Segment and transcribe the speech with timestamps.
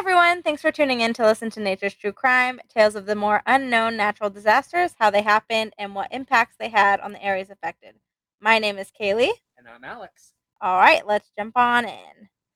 [0.00, 0.42] everyone.
[0.42, 3.98] Thanks for tuning in to listen to Nature's True Crime, tales of the more unknown
[3.98, 7.96] natural disasters, how they happened, and what impacts they had on the areas affected.
[8.40, 9.28] My name is Kaylee.
[9.58, 10.32] And I'm Alex.
[10.62, 11.90] All right, let's jump on in.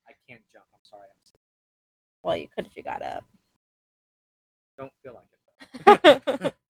[0.08, 0.64] I can't jump.
[0.72, 1.02] I'm sorry.
[1.02, 1.40] I'm.
[2.22, 3.24] Well, you could if you got up.
[4.78, 5.20] Don't feel
[5.84, 6.54] like it.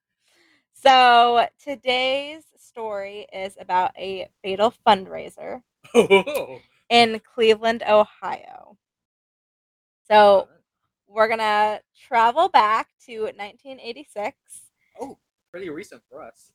[0.74, 5.62] so, today's story is about a fatal fundraiser
[5.94, 6.08] though.
[6.26, 6.58] Oh.
[6.90, 8.76] in Cleveland, Ohio.
[10.10, 10.48] So,
[11.14, 14.36] we're going to travel back to 1986.
[15.00, 15.16] oh,
[15.50, 16.50] pretty recent for us.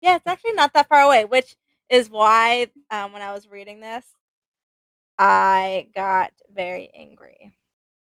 [0.00, 1.56] Yeah, it's actually not that far away, which
[1.90, 4.06] is why um, when I was reading this,
[5.18, 7.52] I got very angry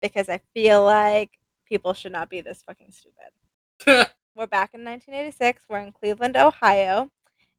[0.01, 1.31] because I feel like
[1.67, 4.11] people should not be this fucking stupid.
[4.35, 5.63] We're back in 1986.
[5.69, 7.11] We're in Cleveland, Ohio,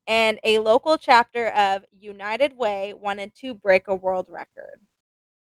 [0.08, 4.82] and a local chapter of United Way wanted to break a world record.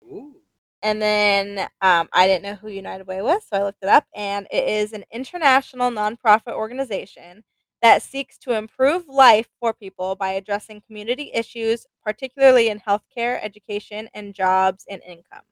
[0.03, 0.37] Ooh.
[0.83, 4.07] And then um, I didn't know who United Way was, so I looked it up,
[4.15, 7.45] and it is an international nonprofit organization
[7.83, 14.09] that seeks to improve life for people by addressing community issues, particularly in healthcare, education,
[14.15, 15.45] and jobs and income.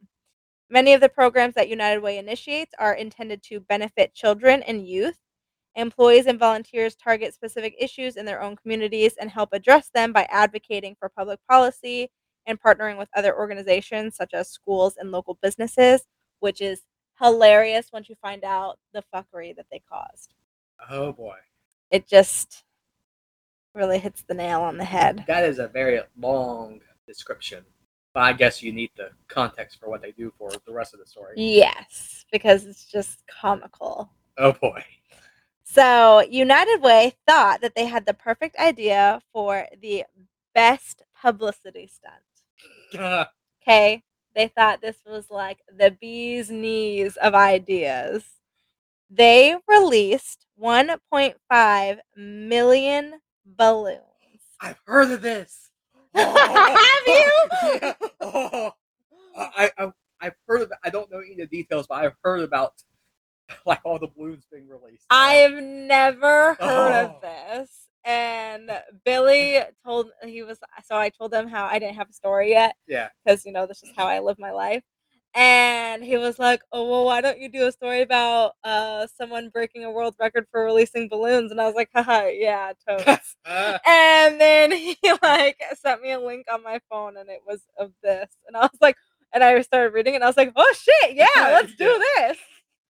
[0.71, 5.19] Many of the programs that United Way initiates are intended to benefit children and youth.
[5.77, 10.27] Employees and volunteers target specific issues in their own communities and help address them by
[10.31, 12.11] advocating for public policy
[12.47, 16.03] and partnering with other organizations such as schools and local businesses,
[16.41, 16.83] which is
[17.21, 20.35] hilarious once you find out the fuckery that they caused.
[20.91, 21.37] Oh boy.
[21.91, 22.65] It just
[23.75, 25.25] really hits the nail on the head.
[25.27, 27.65] That is a very long description.
[28.15, 31.01] But I guess you need the context for what they do for the rest of
[31.01, 31.35] the story.
[31.37, 34.11] Yes, because it's just comical.
[34.39, 34.85] Oh boy.
[35.65, 40.05] So, United Way thought that they had the perfect idea for the
[40.55, 42.23] best publicity stunt.
[43.63, 44.03] Okay.
[44.35, 48.25] They thought this was like the bee's knees of ideas.
[49.11, 54.01] They released 1.5 million balloons.
[54.61, 55.71] I've heard of this.
[56.15, 56.75] Oh.
[57.01, 57.79] Have you?
[57.83, 57.95] Yeah.
[58.21, 58.73] Oh.
[59.37, 62.41] I, I I've heard of I don't know any of the details, but I've heard
[62.41, 62.73] about
[63.67, 65.05] like all the balloons being released.
[65.11, 67.17] I've never heard Oh.
[67.17, 67.88] of this.
[68.09, 68.71] And
[69.05, 72.75] Billy told he was so I told him how I didn't have a story yet
[72.87, 73.09] yeah.
[73.23, 74.83] because you know this is how I live my life.
[75.35, 79.51] And he was like, "Oh well, why don't you do a story about uh someone
[79.51, 83.37] breaking a world record for releasing balloons?" And I was like, "Haha, yeah, totes."
[83.87, 87.93] And then he like sent me a link on my phone, and it was of
[88.03, 88.97] this, and I was like,
[89.35, 92.39] and I started reading, it, and I was like, "Oh shit, yeah, let's do this."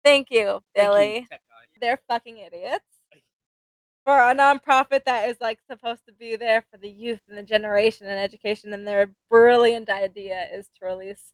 [0.03, 1.29] Thank you, thank you, Billy
[1.83, 2.85] they're fucking idiots.
[4.05, 7.43] For a nonprofit that is like supposed to be there for the youth and the
[7.43, 11.33] generation and education, and their brilliant idea is to release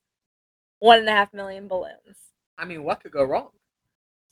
[0.78, 2.18] one and a half million balloons.
[2.58, 3.50] I mean, what could go wrong?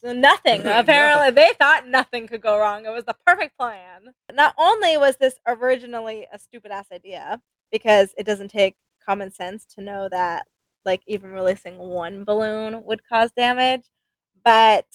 [0.05, 0.63] So nothing.
[0.65, 0.79] No.
[0.79, 2.85] Apparently, they thought nothing could go wrong.
[2.85, 4.13] It was the perfect plan.
[4.33, 7.41] Not only was this originally a stupid ass idea
[7.73, 10.47] because it doesn't take common sense to know that
[10.85, 13.85] like even releasing one balloon would cause damage,
[14.45, 14.87] but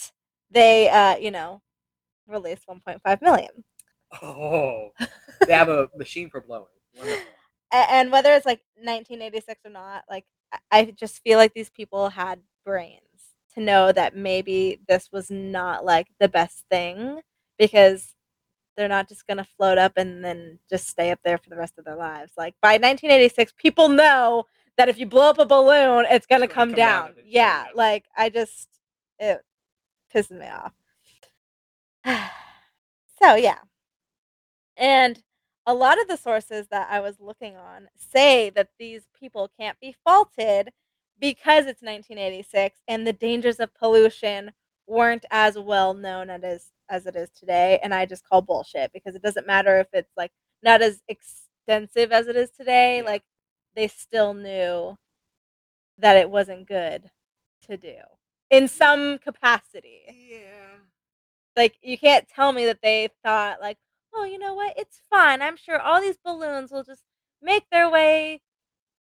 [0.51, 1.61] they uh, you know,
[2.31, 3.63] released 1.5 million.
[4.21, 4.89] Oh,
[5.45, 6.65] they have a machine for blowing.
[6.97, 7.25] Wonderful.
[7.71, 10.25] And whether it's like 1986 or not, like
[10.71, 13.01] I- just feel like these people had brains
[13.55, 17.21] to know that maybe this was not like the best thing
[17.57, 18.13] because
[18.75, 21.77] they're not just gonna float up and then just stay up there for the rest
[21.77, 22.33] of their lives.
[22.37, 24.45] Like by 1986, people know
[24.77, 27.15] that if you blow up a balloon, it's gonna come, come down down.
[27.25, 27.67] Yeah, yeah.
[27.75, 28.67] like I just
[29.19, 29.41] it
[30.13, 30.73] pisses me off.
[33.21, 33.59] so yeah,
[34.77, 35.21] and
[35.65, 39.79] a lot of the sources that I was looking on say that these people can't
[39.79, 40.69] be faulted
[41.19, 44.51] because it's 1986 and the dangers of pollution
[44.87, 47.79] weren't as well known as it is, as it is today.
[47.83, 50.31] And I just call bullshit because it doesn't matter if it's like
[50.63, 52.97] not as extensive as it is today.
[52.97, 53.03] Yeah.
[53.05, 53.23] Like
[53.75, 54.97] they still knew
[55.97, 57.09] that it wasn't good
[57.67, 57.95] to do
[58.49, 60.60] in some capacity Yeah.
[61.61, 63.77] Like you can't tell me that they thought like
[64.15, 64.73] oh you know what?
[64.77, 65.41] It's fine.
[65.41, 67.03] I'm sure all these balloons will just
[67.41, 68.41] make their way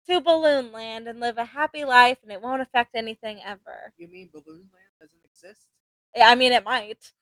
[0.10, 3.94] to balloon land and live a happy life and it won't affect anything ever.
[3.98, 5.68] You mean Balloon Land doesn't exist?
[6.16, 7.14] Yeah, i mean it might.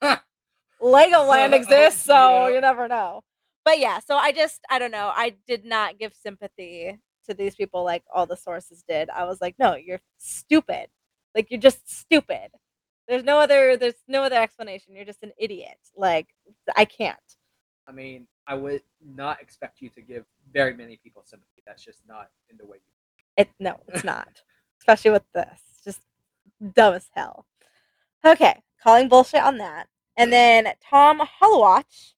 [0.81, 2.55] Legoland exists so Yeah.
[2.55, 3.21] you never know.
[3.65, 7.55] But yeah so i just i don't know i did not give sympathy to these
[7.55, 9.09] people like all the sources did.
[9.09, 10.87] I was like no you're stupid.
[11.35, 12.51] Like you're just stupid
[13.07, 16.27] there's no other there's no other explanation you're just an idiot like
[16.75, 17.37] i can't
[17.87, 21.61] I mean, I would not expect you to give very many people sympathy.
[21.65, 22.91] That's just not in the way you.
[23.37, 24.41] It no, it's not.
[24.79, 25.61] Especially with this.
[25.83, 26.01] Just
[26.73, 27.45] Dumb as hell.
[28.25, 29.87] Okay, calling bullshit on that.
[30.17, 32.13] And then Tom Hollowatch.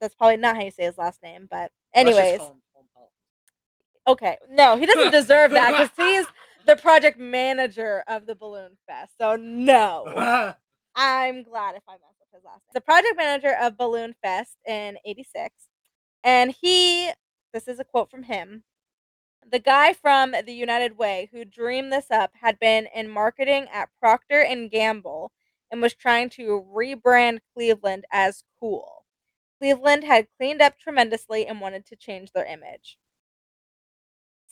[0.00, 2.40] That's probably not how you say his last name, but anyways.
[2.40, 2.52] him
[4.08, 6.26] Okay, no, he doesn't deserve that because he's
[6.68, 9.14] the project manager of the Balloon Fest.
[9.18, 10.04] So no,
[10.94, 12.74] I'm glad if I mess up his last name.
[12.74, 15.54] The project manager of Balloon Fest in '86,
[16.22, 17.10] and he.
[17.54, 18.64] This is a quote from him.
[19.50, 23.88] The guy from the United Way who dreamed this up had been in marketing at
[23.98, 25.32] Procter and Gamble
[25.70, 29.06] and was trying to rebrand Cleveland as cool.
[29.58, 32.98] Cleveland had cleaned up tremendously and wanted to change their image.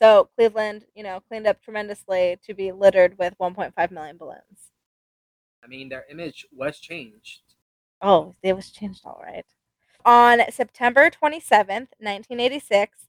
[0.01, 4.73] So Cleveland, you know, cleaned up tremendously to be littered with 1.5 million balloons.
[5.65, 7.41] I mean, their image was changed.
[8.03, 9.47] Oh, it was changed all right.
[10.05, 13.09] On September 27th, 1986,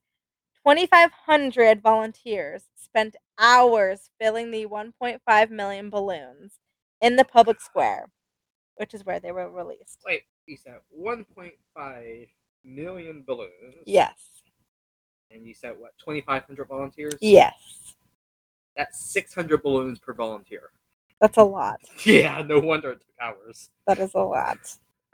[0.65, 6.59] 2,500 volunteers spent hours filling the 1.5 million balloons
[7.01, 8.09] in the public square,
[8.77, 9.99] which is where they were released.
[10.05, 12.27] Wait, you said 1.5
[12.63, 13.83] million balloons.
[13.85, 14.36] Yes.
[15.31, 15.91] And you said what?
[15.99, 17.15] 2,500 volunteers.
[17.21, 17.95] Yes.
[18.75, 20.71] That's 600 balloons per volunteer.
[21.19, 21.79] That's a lot.
[22.05, 23.69] Yeah, no wonder it took hours.
[23.87, 24.57] That is a lot.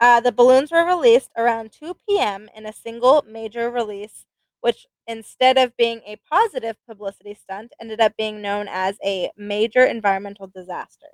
[0.00, 2.48] Uh, the balloons were released around 2 p.m.
[2.54, 4.26] in a single major release,
[4.60, 9.84] which instead of being a positive publicity stunt, ended up being known as a major
[9.84, 11.06] environmental disaster.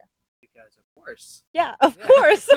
[1.04, 1.42] Course.
[1.52, 2.06] Yeah, of Yeah.
[2.06, 2.48] course.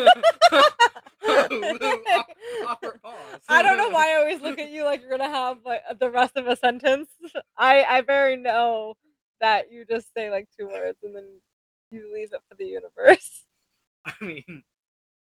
[3.50, 6.10] I don't know why I always look at you like you're gonna have like the
[6.10, 7.10] rest of a sentence.
[7.58, 8.96] I I very know
[9.42, 11.26] that you just say like two words and then
[11.92, 13.44] you leave it for the universe.
[14.06, 14.64] I mean,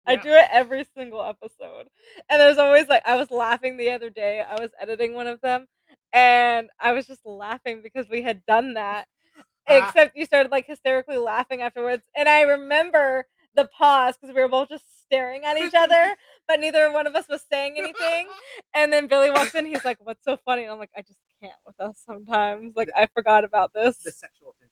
[0.06, 1.88] I do it every single episode.
[2.28, 4.40] And there's always like I was laughing the other day.
[4.42, 5.66] I was editing one of them
[6.12, 9.06] and I was just laughing because we had done that.
[9.68, 12.04] Except you started like hysterically laughing afterwards.
[12.16, 16.14] And I remember the pause because we were both just staring at each other,
[16.48, 18.26] but neither one of us was saying anything.
[18.76, 20.64] And then Billy walks in, he's like, What's so funny?
[20.64, 22.74] And I'm like, I just can't with us sometimes.
[22.76, 23.98] Like I forgot about this.
[23.98, 24.68] the sexual thing.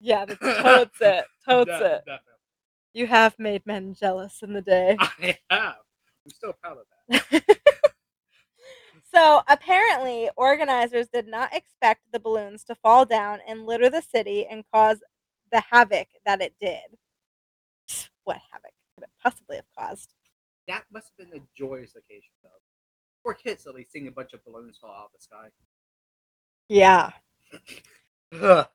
[0.00, 1.24] Yeah, that's totes it.
[1.44, 2.02] Totes De- it.
[2.06, 2.22] Definitely.
[2.94, 4.96] You have made men jealous in the day.
[4.98, 5.74] I have.
[6.24, 6.84] I'm still proud of
[7.30, 7.58] that.
[9.14, 14.46] So apparently, organizers did not expect the balloons to fall down and litter the city
[14.46, 14.98] and cause
[15.50, 16.98] the havoc that it did.
[18.24, 20.12] What havoc could it possibly have caused?
[20.66, 22.50] That must have been a joyous occasion, though.
[23.24, 25.48] Poor kids, at least seeing a bunch of balloons fall out of the sky.
[26.68, 27.12] Yeah.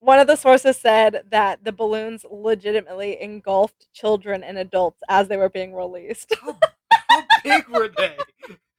[0.00, 5.36] One of the sources said that the balloons legitimately engulfed children and adults as they
[5.36, 6.34] were being released.
[6.40, 6.56] How,
[7.08, 8.16] how big were they?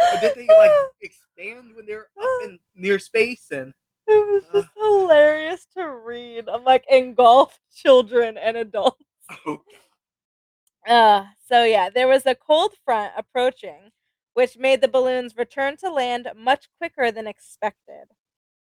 [0.00, 0.70] Or did they like
[1.02, 3.72] expand when they're up in near space and
[4.06, 6.48] It was just hilarious to read.
[6.48, 9.04] I'm like, engulfed children and adults.
[9.46, 9.62] oh,
[10.86, 13.90] Uh, so yeah, there was a cold front approaching,
[14.34, 18.06] which made the balloons return to land much quicker than expected.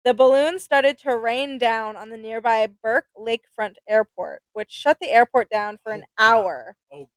[0.05, 5.11] The balloons started to rain down on the nearby Burke Lakefront Airport, which shut the
[5.11, 7.09] airport down for an Oh, hour oh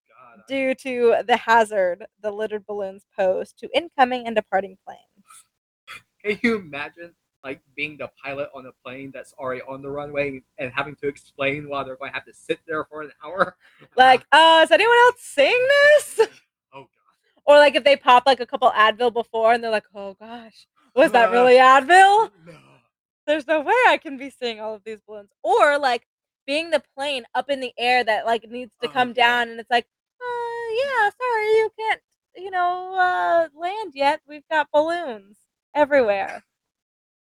[0.48, 5.02] due to the hazard the littered balloons pose to incoming and departing planes.
[6.24, 7.14] Can you imagine
[7.44, 11.08] like being the pilot on a plane that's already on the runway and having to
[11.08, 13.56] explain why they're going to have to sit there for an hour?
[13.96, 16.20] Like, uh, is anyone else seeing this?
[16.74, 16.88] oh god.
[17.46, 20.66] Or like if they pop like a couple Advil before and they're like, oh gosh,
[20.96, 22.32] was that Uh, really Advil?
[22.46, 22.54] No.
[23.28, 25.30] there's no way I can be seeing all of these balloons.
[25.44, 26.08] Or like
[26.48, 29.14] being the plane up in the air that like needs to Oh, come yeah.
[29.28, 29.86] down and it's like,
[30.76, 32.02] yeah, sorry, you can't,
[32.36, 34.22] you know, uh land yet.
[34.28, 35.38] We've got balloons
[35.76, 36.44] everywhere.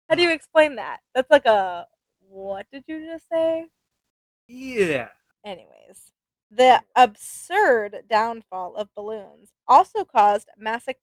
[0.09, 0.99] How do you explain that?
[1.15, 1.87] That's like a
[2.29, 3.67] what did you just say?
[4.47, 5.09] Yeah.
[5.45, 6.13] Anyways,
[6.51, 10.95] the absurd downfall of balloons also caused massive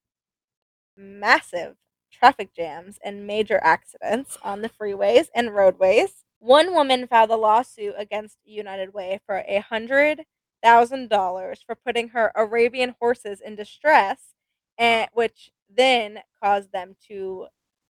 [0.96, 1.76] massive
[2.12, 6.24] traffic jams and major accidents on the freeways and roadways.
[6.40, 10.24] One woman filed a lawsuit against United Way for a hundred
[10.62, 14.34] thousand dollars for putting her Arabian horses in distress,
[14.78, 17.46] and which then caused them to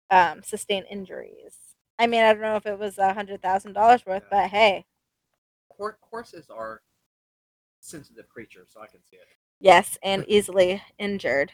[0.10, 1.56] um, sustain injuries.
[2.00, 4.44] I mean, I don't know if it was a hundred thousand dollars worth, Yeah.
[4.44, 4.86] but hey,
[5.70, 6.82] Hor- horses are
[7.80, 9.28] sensitive creatures, so I can see it.
[9.60, 11.52] yes, and easily injured.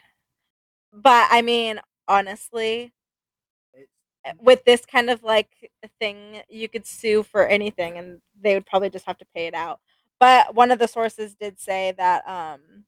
[0.93, 2.93] But I mean, honestly,
[3.73, 3.91] It's,
[4.39, 8.89] with this kind of like thing, you could sue for anything and they would probably
[8.89, 9.79] just have to pay it out.
[10.19, 12.85] But one of the sources did say that um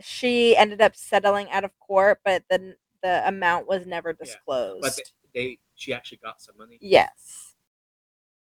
[0.00, 4.82] she ended up settling out of court, but the the amount was never Yeah, disclosed.
[4.82, 4.96] but
[5.34, 6.78] they, they, she actually got some money.
[6.80, 7.54] yes.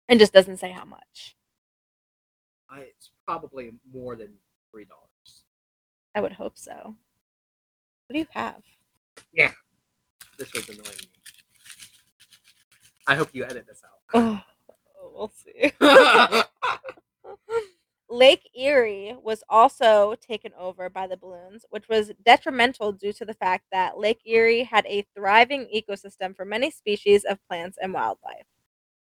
[0.09, 1.37] And just doesn't say how much.
[2.69, 4.35] I, it's probably more than
[4.71, 5.45] three dollars.
[6.15, 6.97] I would hope so.
[8.07, 8.63] What do you have?
[9.33, 9.53] Yeah,
[10.39, 11.09] this was annoying me.
[13.07, 14.01] I hope you edit this out.
[14.15, 14.41] Oh,
[15.15, 15.73] we'll see.
[18.11, 23.35] Lake Erie was also taken over by the balloons, which was detrimental due to the
[23.35, 28.47] fact that Lake Erie had a thriving ecosystem for many species of plants and wildlife.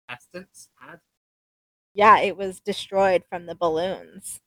[0.07, 0.99] Essence had
[1.93, 4.39] Yeah, it was destroyed from the balloons.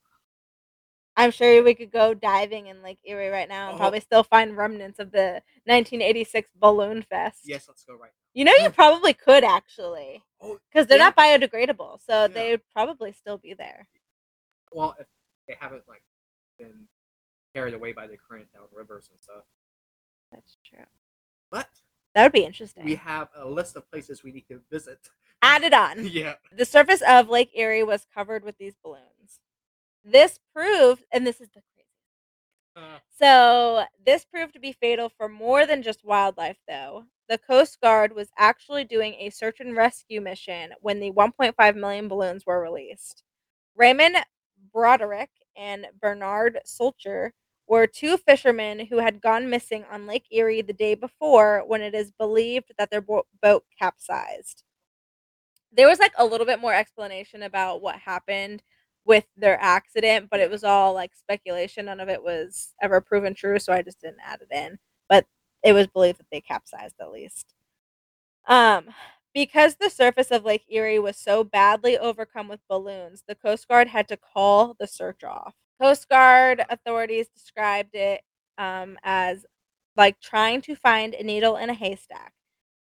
[1.16, 3.78] I'm sure we could go diving in Lake Erie right now and Oh.
[3.78, 7.42] probably still find remnants of the 1986 Balloon Fest.
[7.44, 7.66] yes.
[7.68, 8.10] Let's go right.
[8.34, 11.04] You know, you probably could actually, Oh, because they're Yeah.
[11.10, 12.26] not biodegradable, so Yeah.
[12.28, 13.88] they would probably still be there.
[14.74, 15.06] Well, if
[15.48, 16.02] they haven't like
[16.58, 16.86] been
[17.54, 19.44] carried away by the current down rivers and stuff.
[20.32, 20.84] That's true.
[21.50, 21.68] But
[22.14, 22.84] That would be interesting.
[22.84, 24.98] we have a list of places we need to visit.
[25.42, 26.06] Added on.
[26.06, 26.34] yeah.
[26.56, 29.40] The surface of Lake Erie was covered with these balloons.
[30.04, 31.88] This proved, and this is the crazy.
[32.76, 37.04] Uh, So, this proved to be fatal for more than just wildlife, though.
[37.28, 42.08] The Coast Guard was actually doing a search and rescue mission when the 1.5 million
[42.08, 43.22] balloons were released.
[43.76, 44.16] Raymond
[44.74, 47.30] Broderick and Bernard Solcher
[47.66, 51.94] were two fishermen who had gone missing on Lake Erie the day before when it
[51.94, 54.64] is believed that their bo- boat capsized.
[55.72, 58.62] There was like a little bit more explanation about what happened
[59.06, 61.86] with their accident, but it was all like speculation.
[61.86, 64.78] None of it was ever proven true, so I just didn't add it in.
[65.08, 65.26] But
[65.62, 67.54] it was believed that they capsized at least.
[68.46, 68.88] Um,
[69.34, 73.88] because the surface of Lake Erie was so badly overcome with balloons, the Coast Guard
[73.88, 75.54] had to call the search off.
[75.80, 78.22] Coast Guard authorities described it
[78.58, 79.44] um, as
[79.96, 82.32] like trying to find a needle in a haystack.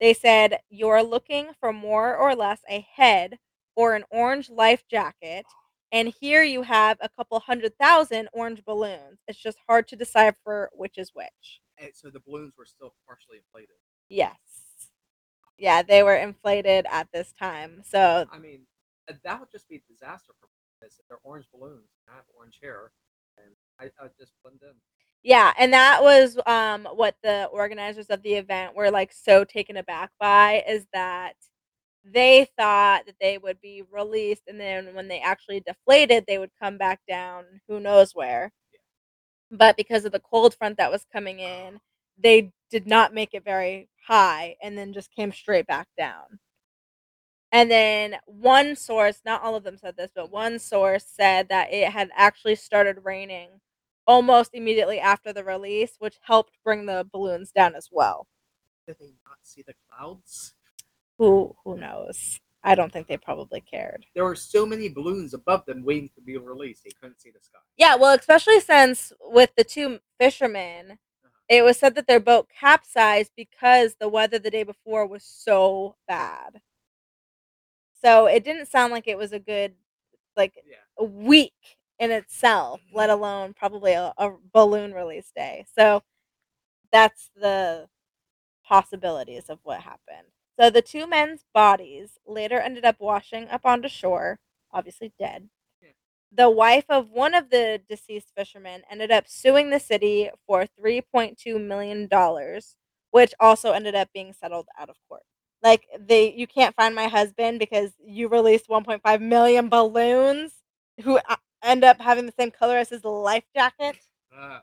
[0.00, 3.38] They said, You're looking for more or less a head
[3.76, 5.46] or an orange life jacket,
[5.92, 9.20] and here you have a couple hundred thousand orange balloons.
[9.28, 11.60] It's just hard to decipher which is which.
[11.78, 13.76] and so the balloons were still partially inflated.
[14.08, 14.61] Yes.
[15.62, 17.82] Yeah, they were inflated at this time.
[17.84, 18.62] So, I mean,
[19.24, 20.48] that would just be a disaster for
[20.82, 20.98] this.
[20.98, 22.92] If they're orange balloons, I have orange hair,
[23.38, 24.74] and I, I just blend in.
[25.22, 29.76] yeah, and that was um what the organizers of the event were like so taken
[29.76, 31.34] aback by is that
[32.04, 36.50] they thought that they would be released and then when they actually deflated, they would
[36.60, 38.52] come back down who knows where.
[39.52, 41.80] But because of the cold front that was coming in,
[42.18, 46.38] they did not make it very high and then just came straight back down.
[47.52, 51.72] And then one source, not all of them said this, but one source said that
[51.72, 53.60] it had actually started raining
[54.06, 58.26] almost immediately after the release, which helped bring the balloons down as well.
[58.86, 60.54] Did they not see the clouds?
[61.18, 62.40] Who who knows?
[62.64, 64.06] I don't think they probably cared.
[64.14, 66.84] There were so many balloons above them waiting to be released.
[66.84, 67.58] They couldn't see the sky.
[67.76, 70.98] Yeah, well, especially since with the two fishermen,
[71.52, 75.96] it was said that their boat capsized because the weather the day before was so
[76.08, 76.62] bad.
[78.02, 79.74] So it didn't sound like it was a good,
[80.36, 80.76] like, Yeah.
[80.98, 81.52] a week
[81.98, 82.96] in itself, mm-hmm.
[82.96, 85.66] let alone probably a, a balloon release day.
[85.76, 86.02] So
[86.90, 87.88] that's the
[88.64, 90.28] possibilities of what happened.
[90.58, 94.38] So the two men's bodies later ended up washing up onto shore,
[94.72, 95.50] obviously dead.
[96.34, 101.60] The wife of one of the deceased fishermen ended up suing the city for $3.2
[101.60, 102.08] million,
[103.10, 105.22] which also ended up being settled out of court.
[105.62, 110.54] Like they you can't find my husband because you released 1.5 million balloons
[111.02, 113.96] who uh, end up having the same color as his life jacket
[114.36, 114.60] Uh,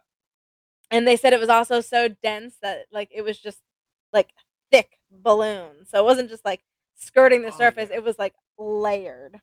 [0.91, 3.59] and they said it was also so dense that like it was just
[4.13, 4.29] like
[4.71, 5.89] thick balloons.
[5.89, 6.61] so it wasn't just like
[6.95, 7.97] skirting the Oh, surface yeah.
[7.97, 9.39] it was like layered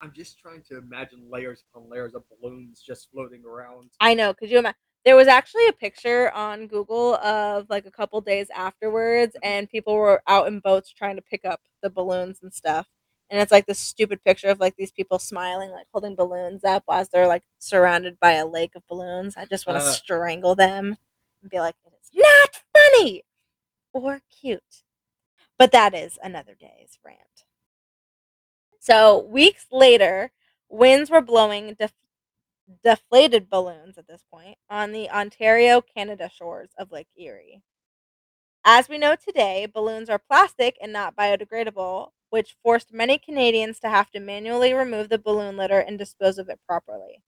[0.00, 3.90] I'm just trying to imagine layers upon layers of balloons just floating around.
[4.00, 7.90] i know could you imagine there was actually a picture on google of like a
[7.90, 12.38] couple days afterwards and people were out in boats trying to pick up the balloons
[12.42, 12.86] and stuff
[13.30, 16.82] and it's like this stupid picture of like these people smiling like holding balloons up
[16.90, 19.92] as they're like surrounded by a lake of balloons i just want to Uh.
[19.92, 20.96] strangle them
[21.42, 23.22] and be like it's not funny
[23.92, 24.82] or cute
[25.58, 27.44] but that is another day's rant
[28.88, 30.30] so weeks later
[30.68, 31.92] winds were blowing def-
[32.84, 37.62] deflated balloons at this point on the ontario canada shores of lake erie
[38.70, 43.88] as we know today, balloons are plastic and not biodegradable, which forced many Canadians to
[43.88, 47.22] have to manually remove the balloon litter and dispose of it properly.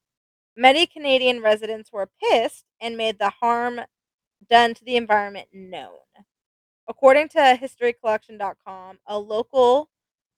[0.57, 3.81] Many Canadian residents were pissed and made the harm
[4.51, 5.97] done to the environment known.
[6.89, 9.89] According to historycollection.com, a local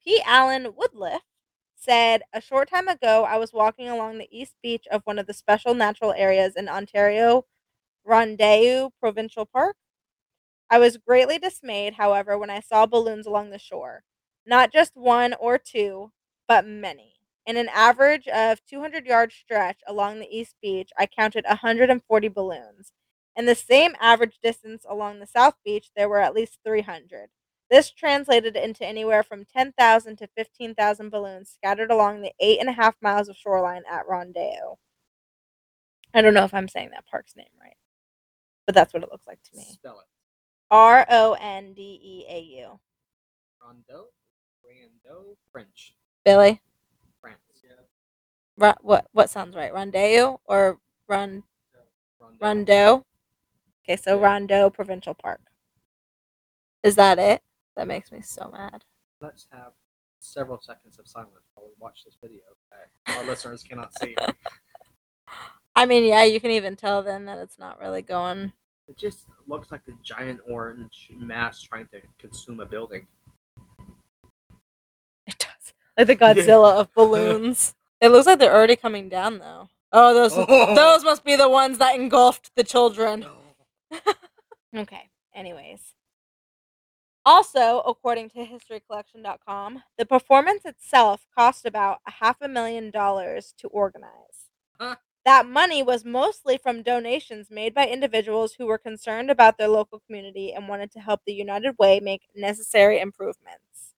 [0.04, 0.20] P.
[0.26, 1.22] Allen Woodliffe
[1.76, 5.26] said, A short time ago, I was walking along the east beach of one of
[5.26, 7.46] the special natural areas in Ontario,
[8.04, 9.76] Rondeau Provincial Park.
[10.70, 14.04] I was greatly dismayed, however, when I saw balloons along the shore.
[14.46, 16.12] Not just one or two,
[16.48, 17.14] but many.
[17.46, 22.92] In an average of 200 yard stretch along the east beach, I counted 140 balloons.
[23.36, 27.30] In the same average distance along the south beach, there were at least 300.
[27.72, 32.72] This translated into anywhere from 10,000 to 15,000 balloons scattered along the eight and a
[32.72, 34.76] half miles of shoreline at Rondeau.
[36.12, 37.78] I don't know if I'm saying that park's name right,
[38.66, 39.64] but that's what it looks like to me.
[39.72, 40.06] Spell it.
[40.70, 42.78] R O N D E A U.
[43.64, 44.08] Rondo,
[44.62, 45.94] Rando, French,
[46.26, 46.60] Billy,
[47.22, 47.38] France.
[48.58, 49.72] Ro- what what sounds right?
[49.72, 51.42] Rondeau or Ron
[52.20, 52.36] Rondo.
[52.38, 53.06] Rondo?
[53.82, 54.26] Okay, so Yeah.
[54.26, 55.40] Rondo Provincial Park.
[56.82, 57.40] Is that it?
[57.76, 58.84] That makes me so mad.
[59.20, 59.72] Let's have
[60.20, 62.40] several seconds of silence while we watch this video
[63.06, 64.14] that our listeners cannot see.
[65.76, 68.52] I mean, yeah, you can even tell then that it's not really going.
[68.88, 73.06] It just looks like a giant orange mass trying to consume a building.
[75.26, 75.72] It does.
[75.96, 77.74] Like the Godzilla of balloons.
[78.00, 79.68] It looks like they're already coming down though.
[79.92, 80.74] Oh, those Oh.
[80.74, 83.24] those must be the ones that engulfed the children.
[84.74, 85.10] Okay.
[85.34, 85.92] Anyways.
[87.24, 93.68] Also, according to historycollection.com, the performance itself cost about a half a million dollars to
[93.68, 94.50] organize.
[94.80, 94.96] Huh.
[95.24, 100.00] That money was mostly from donations made by individuals who were concerned about their local
[100.00, 103.94] community and wanted to help the United Way make necessary improvements.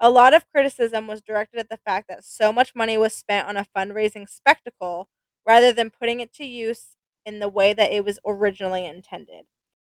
[0.00, 3.48] A lot of criticism was directed at the fact that so much money was spent
[3.48, 5.08] on a fundraising spectacle
[5.46, 6.96] rather than putting it to use
[7.26, 9.46] in the way that it was originally intended.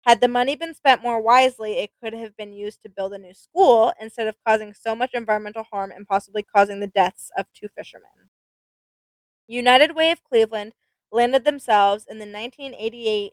[0.06, 3.18] Had the money been spent more wisely, it could have been used to build a
[3.18, 7.46] new school instead of causing so much environmental harm and possibly causing the deaths of
[7.52, 8.30] two fishermen.
[9.46, 10.72] United Way of Cleveland
[11.12, 13.32] landed themselves in the 1988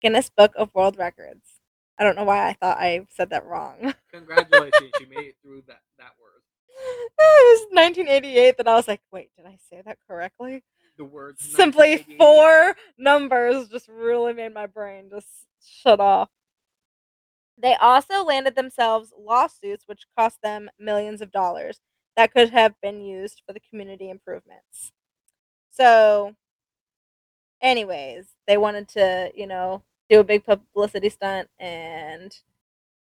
[0.00, 1.60] Guinness Book of World Records.
[1.98, 3.94] I don't know why I thought I said that wrong.
[4.12, 6.42] Congratulations, you made it through that, that word.
[6.68, 10.62] it was 1988 that I was like, wait, did I say that correctly?
[10.96, 15.28] The words Simply four numbers just really made my brain just
[15.62, 16.30] shut off.
[17.58, 21.80] They also landed themselves lawsuits which cost them millions of dollars
[22.16, 24.92] that could have been used for the community improvements.
[25.70, 26.34] So,
[27.60, 32.34] anyways, they wanted to, you know, do a big publicity stunt and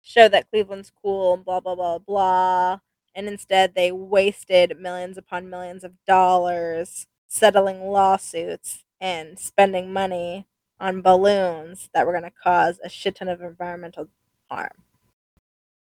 [0.03, 2.81] show that Cleveland's cool and blah, blah, blah, blah.
[3.15, 10.47] And instead, they wasted millions upon millions of dollars settling lawsuits and spending money
[10.81, 14.09] on balloons that were going to cause a shit ton of environmental
[14.51, 14.73] harm.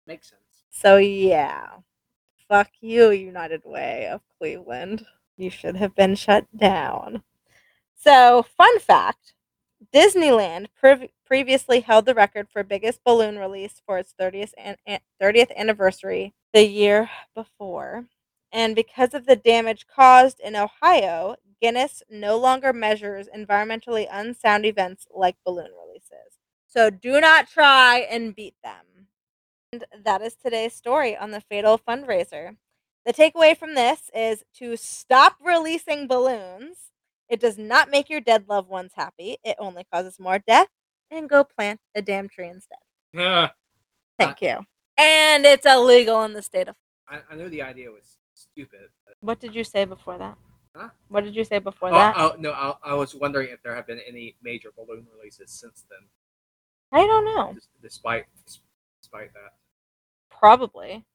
[0.07, 0.41] Makes sense.
[0.69, 1.67] So, yeah.
[2.49, 5.05] Fuck you, United Way of Cleveland.
[5.37, 7.23] You should have been shut down.
[7.95, 9.33] So, fun fact
[9.93, 15.01] Disneyland prev- previously held the record for biggest balloon release for its 30th, an- an-
[15.19, 18.05] 30th anniversary the year before.
[18.51, 25.05] And because of the damage caused in Ohio, Guinness no longer measures environmentally unsound events
[25.13, 26.39] like balloon releases.
[26.67, 29.07] So do not try and beat them.
[29.71, 32.57] And that is today's story on the Fatal Fundraiser.
[33.05, 36.91] The takeaway from this is to stop releasing balloons.
[37.29, 40.67] It does not make your dead loved ones happy, it only causes more death.
[41.11, 42.77] And go plant a damn tree instead.
[43.17, 43.51] Ah,
[44.19, 44.59] Thank you.
[44.97, 46.75] And it's illegal in the state of.
[47.07, 48.17] I, I knew the idea was
[48.53, 48.89] stupid.
[49.21, 50.37] What did you say before that?
[50.75, 50.89] Huh?
[51.09, 52.15] What did you say before Oh, that?
[52.17, 55.85] oh, no, I, I was wondering if there have been any major balloon releases since
[55.89, 55.99] then,
[56.91, 57.53] I don't know.
[57.53, 58.25] des- despite
[59.01, 59.53] despite that.
[60.29, 61.05] Probably.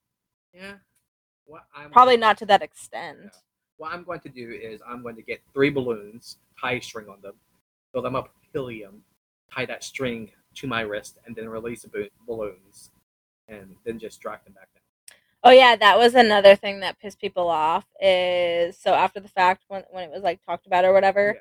[0.53, 0.75] Yeah.
[1.47, 3.19] What I'm Probably not to that extent.
[3.23, 3.31] Yeah.
[3.79, 7.21] What I'm going to do is I'm going to get three balloons, tie string on
[7.23, 7.35] them,
[7.93, 9.03] fill them up with helium,
[9.53, 12.91] tie that string to my wrist, and then release the balloons,
[13.49, 14.69] and then just drag them back.
[15.47, 17.87] Oh yeah, that was another thing that pissed people off.
[18.01, 21.41] Is so after the fact when when it was like talked about or whatever, Yeah.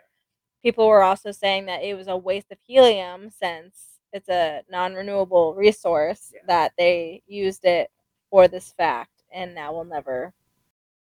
[0.63, 5.55] people were also saying that it was a waste of helium since it's a non-renewable
[5.55, 6.41] resource Yeah.
[6.47, 7.91] that they used it
[8.29, 10.33] for this fact, and now we'll never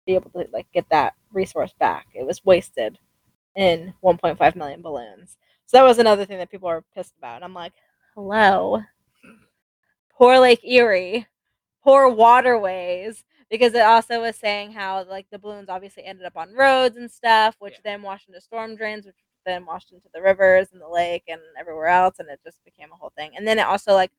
[0.06, 2.06] be able to like get that resource back.
[2.14, 2.98] It was wasted
[3.56, 5.38] in 1.5 million balloons.
[5.66, 7.36] So that was another thing that people are pissed about.
[7.36, 7.74] And I'm like,
[8.14, 8.82] hello,
[10.10, 11.26] poor Lake Erie,
[11.82, 16.54] poor waterways, because it also was saying how like the balloons obviously ended up on
[16.54, 17.80] roads and stuff, which Yeah.
[17.84, 21.40] then washed into storm drains, which then washed into the rivers and the lake and
[21.58, 23.32] everywhere else, and it just became a whole thing.
[23.36, 24.12] And then it also like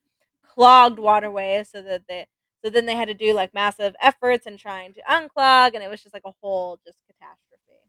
[0.44, 2.26] clogged waterways so that they
[2.64, 5.90] So then they had to do like massive efforts and trying to unclog, and it
[5.90, 7.82] was just like a whole just catastrophe.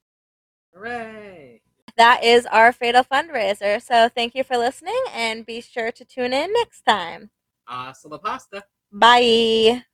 [0.72, 1.62] Hooray!
[1.96, 3.80] That is our fatal fundraiser.
[3.80, 7.30] So thank you for listening, and be sure to tune in next time.
[7.66, 8.64] Hasta la pasta.
[8.94, 9.84] Bye.